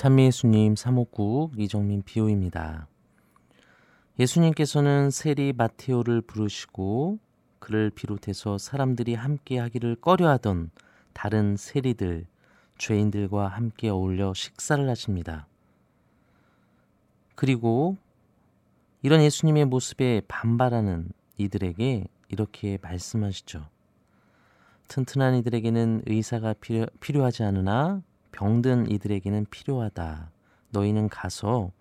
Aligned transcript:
찬미예수님 0.00 0.76
사목국 0.76 1.60
이정민 1.60 2.02
비오입니다. 2.02 2.88
예수님께서는 4.18 5.10
세리 5.10 5.52
마테오를 5.52 6.22
부르시고 6.22 7.18
그를 7.58 7.90
비롯해서 7.90 8.56
사람들이 8.56 9.12
함께 9.12 9.58
하기를 9.58 9.96
꺼려하던 9.96 10.70
다른 11.12 11.54
세리들, 11.58 12.24
죄인들과 12.78 13.48
함께 13.48 13.90
어울려 13.90 14.32
식사를 14.32 14.88
하십니다. 14.88 15.46
그리고 17.34 17.98
이런 19.02 19.20
예수님의 19.20 19.66
모습에 19.66 20.22
반발하는 20.28 21.10
이들에게 21.36 22.06
이렇게 22.28 22.78
말씀하시죠. 22.80 23.66
튼튼한 24.88 25.34
이들에게는 25.34 26.04
의사가 26.06 26.54
필요, 26.54 26.86
필요하지 27.00 27.42
않으나 27.42 28.00
병든 28.40 28.90
이들에게는 28.90 29.48
필요하다. 29.50 30.30
너희는 30.70 31.10
가서 31.10 31.72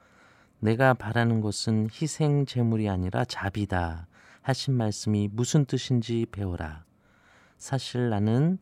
내가 0.60 0.94
바라는 0.94 1.40
것은 1.40 1.88
희생 1.90 2.46
제물이 2.46 2.90
아니라 2.90 3.24
자비다. 3.24 4.08
하신 4.42 4.74
말씀이 4.74 5.30
무슨 5.32 5.64
뜻인지 5.64 6.26
배워라. 6.34 6.84
사실 7.58 8.10
나는 8.10 8.58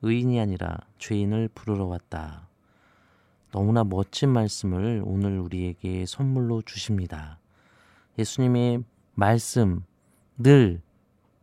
의인이 0.00 0.40
아니라 0.40 0.78
죄인을 0.96 1.50
부르러 1.54 1.84
왔다. 1.84 2.48
너무나 3.50 3.84
멋진 3.84 4.30
말씀을 4.30 5.02
오늘 5.04 5.38
우리에게 5.38 6.06
선물로 6.06 6.62
주십니다. 6.62 7.38
예수님의 8.18 8.82
말씀 9.12 9.84
늘 10.38 10.80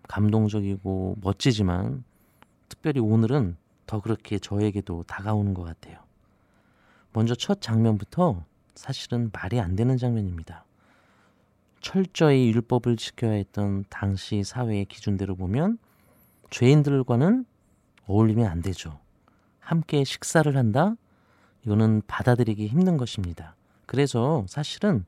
감동적이고 0.07 1.17
멋지지만 1.21 2.03
특별히 2.67 2.99
오늘은 2.99 3.57
더 3.89 4.01
그렇게 4.01 4.37
저에게도 4.37 5.01
다가오는 5.07 5.55
것 5.55 5.63
같아요. 5.63 5.97
먼저 7.11 7.33
첫 7.33 7.59
장면부터 7.59 8.45
사실은 8.75 9.31
말이 9.33 9.59
안 9.59 9.75
되는 9.75 9.97
장면입니다. 9.97 10.63
철저히 11.81 12.49
율법을 12.49 12.97
지켜야 12.97 13.31
했던 13.31 13.83
당시 13.89 14.43
사회의 14.43 14.85
기준대로 14.85 15.35
보면 15.35 15.79
죄인들과는 16.51 17.45
어울리면 18.05 18.45
안 18.45 18.61
되죠. 18.61 18.99
함께 19.59 20.03
식사를 20.03 20.55
한다? 20.55 20.93
이거는 21.65 22.03
받아들이기 22.05 22.67
힘든 22.67 22.95
것입니다. 22.95 23.55
그래서 23.87 24.45
사실은 24.47 25.03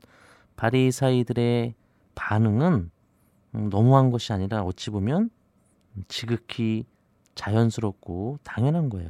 바리사이들의 0.56 1.74
반응은 2.16 2.90
음, 3.54 3.68
너무한 3.70 4.10
것이 4.10 4.32
아니라 4.32 4.64
어찌 4.64 4.90
보면 4.90 5.30
지극히 6.08 6.84
자연스럽고 7.34 8.38
당연한 8.42 8.88
거예요. 8.88 9.08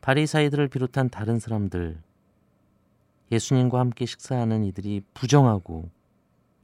바리사이들을 0.00 0.68
비롯한 0.68 1.10
다른 1.10 1.38
사람들, 1.38 2.00
예수님과 3.32 3.80
함께 3.80 4.06
식사하는 4.06 4.64
이들이 4.64 5.02
부정하고 5.14 5.90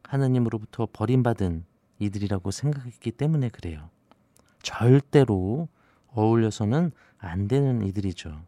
하느님으로부터 0.04 0.86
버림받은 0.92 1.64
이들이라고 1.98 2.50
생각했기 2.50 3.10
때문에 3.12 3.48
그래요. 3.48 3.90
절대로 4.62 5.68
어울려서는 6.14 6.92
안 7.18 7.48
되는 7.48 7.82
이들이죠. 7.82 8.40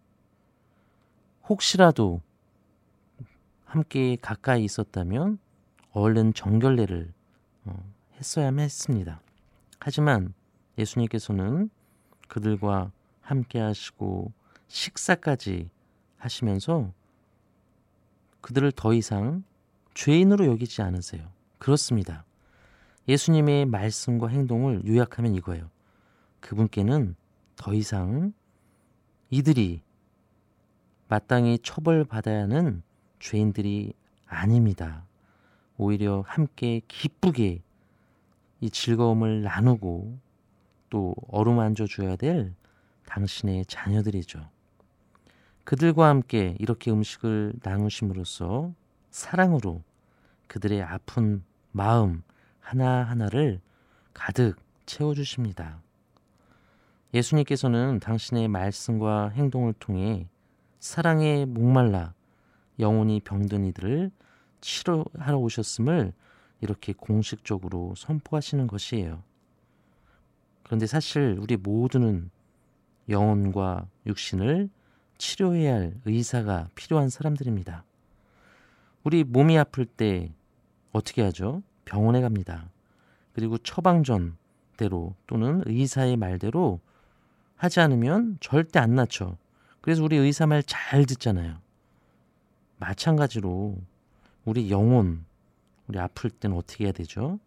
혹시라도 1.48 2.20
함께 3.64 4.16
가까이 4.20 4.64
있었다면 4.64 5.38
얼른 5.92 6.34
정결례를 6.34 7.12
어, 7.64 7.92
했어야만 8.18 8.64
했습니다. 8.64 9.20
하지만 9.80 10.34
예수님께서는 10.78 11.70
그들과 12.28 12.91
함께 13.20 13.61
하시고 13.61 14.33
식사까지 14.69 15.69
하시면서 16.17 16.92
그들을 18.41 18.72
더 18.72 18.92
이상 18.92 19.45
죄인으로 19.95 20.47
여기지 20.47 20.83
않으세요. 20.83 21.30
그렇습니다. 21.58 22.25
예수님의 23.08 23.67
말씀과 23.67 24.29
행동을 24.29 24.86
요약하면 24.86 25.34
이거예요. 25.34 25.70
그분께는 26.40 27.14
더 27.57 27.73
이상 27.73 28.33
이들이 29.30 29.83
마땅히 31.08 31.58
처벌받아야 31.63 32.42
하는 32.42 32.83
죄인들이 33.20 33.95
아닙니다. 34.27 35.07
오히려 35.77 36.23
함께 36.27 36.80
기쁘게 36.89 37.63
이 38.61 38.70
즐거움을 38.70 39.42
나누고 39.42 40.18
또 40.94 41.16
어루만져 41.27 41.88
줘야 41.88 42.14
될 42.14 42.55
당신의 43.06 43.66
자녀들이죠. 43.66 44.48
그들과 45.64 46.08
함께 46.08 46.55
이렇게 46.60 46.92
음식을 46.92 47.55
나누심으로써 47.64 48.72
사랑으로 49.10 49.83
그들의 50.46 50.80
아픈 50.84 51.42
마음 51.72 52.22
하나하나를 52.60 53.60
가득 54.12 54.54
채워주십니다. 54.86 55.83
예수님께서는 57.12 57.98
당신의 57.98 58.46
말씀과 58.46 59.30
행동을 59.30 59.72
통해 59.72 60.28
사랑에 60.78 61.44
목말라 61.44 62.14
영혼이 62.78 63.18
병든 63.24 63.64
이들을 63.64 64.12
치료하러 64.60 65.38
오셨음을 65.38 66.12
이렇게 66.60 66.92
공식적으로 66.92 67.94
선포하시는 67.96 68.68
것이에요. 68.68 69.24
그런데 70.64 70.86
사실 70.86 71.39
우리 71.41 71.57
모두는 71.57 72.30
영혼과 73.08 73.86
육신을 74.07 74.69
치료해야 75.19 75.75
할 75.75 75.95
의사가 76.05 76.69
필요한 76.75 77.08
사람들입니다. 77.08 77.85
우리 79.05 79.23
몸이 79.25 79.57
아플 79.58 79.85
때 79.85 80.33
어떻게 80.92 81.23
하죠? 81.23 81.63
병원에 81.85 82.20
갑니다. 82.20 82.70
그리고 83.35 83.58
처방전대로 83.58 85.14
또는 85.27 85.63
의사의 85.67 86.17
말대로 86.17 86.81
하지 87.57 87.81
않으면 87.81 88.39
절대 88.41 88.79
안 88.79 88.95
낫죠. 88.95 89.36
그래서 89.81 90.02
우리 90.02 90.17
의사 90.17 90.46
말 90.46 90.63
잘 90.63 91.05
듣잖아요. 91.05 91.58
마찬가지로 92.79 93.77
우리 94.45 94.70
영혼, 94.70 95.25
우리 95.86 95.98
아플 95.98 96.31
때는 96.31 96.57
어떻게 96.57 96.85
해야 96.85 96.92
되죠? 96.92 97.39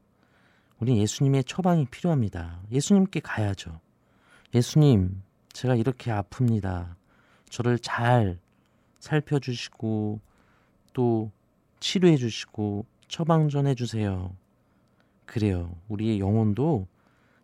우리 0.79 0.97
예수님의 0.99 1.43
처방이 1.45 1.85
필요합니다. 1.85 2.61
예수님께 2.71 3.19
가야죠. 3.21 3.79
예수님, 4.53 5.23
제가 5.53 5.75
이렇게 5.75 6.11
아픕니다. 6.11 6.95
저를 7.49 7.79
잘 7.79 8.37
살펴주시고 8.99 10.19
또 10.93 11.31
치료해 11.79 12.17
주시고 12.17 12.85
처방전 13.07 13.67
해 13.67 13.75
주세요. 13.75 14.35
그래요. 15.25 15.75
우리의 15.87 16.19
영혼도 16.19 16.87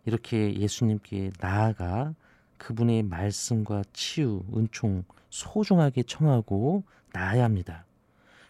이렇게 0.04 0.54
예수님께 0.54 1.30
나아가 1.40 2.14
그분의 2.58 3.02
말씀과 3.02 3.82
치유, 3.92 4.44
은총 4.54 5.04
소중하게 5.30 6.04
청하고 6.04 6.84
나아야 7.12 7.44
합니다. 7.44 7.84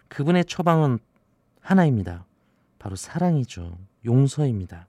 그분의 0.09 0.45
처방은 0.45 0.99
하나입니다. 1.61 2.27
바로 2.79 2.97
사랑이죠. 2.97 3.79
용서입니다. 4.05 4.87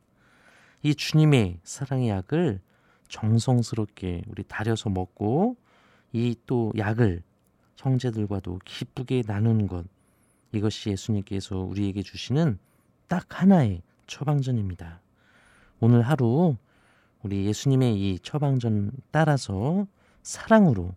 이 0.84 0.94
주님의 0.96 1.60
사랑의 1.64 2.10
약을 2.10 2.60
정성스럽게 3.08 4.24
우리 4.28 4.44
다려서 4.44 4.90
먹고 4.90 5.58
이 6.14 6.36
또 6.46 6.72
약을 6.78 7.24
형제들과도 7.78 8.60
기쁘게 8.66 9.24
나누는 9.28 9.68
것 9.68 9.86
이것이 10.52 10.90
예수님께서 10.90 11.58
우리에게 11.60 12.02
주시는 12.02 12.58
딱 13.08 13.42
하나의 13.42 13.82
처방전입니다. 14.08 15.02
오늘 15.80 16.02
하루 16.02 16.56
우리 17.22 17.46
예수님의 17.46 17.96
이 18.00 18.20
처방전 18.20 18.92
따라서 19.12 19.88
사랑으로 20.24 20.96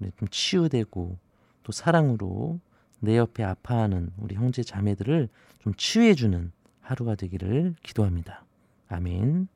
좀 0.00 0.28
치유되고 0.30 1.18
또 1.62 1.72
사랑으로 1.72 2.60
내 3.00 3.16
옆에 3.18 3.42
아파하는 3.42 4.10
우리 4.18 4.34
형제 4.34 4.62
자매들을 4.62 5.28
좀 5.60 5.74
치유해주는 5.74 6.52
하루가 6.84 7.14
되기를 7.14 7.74
기도합니다. 7.82 8.44
아멘. 8.88 9.48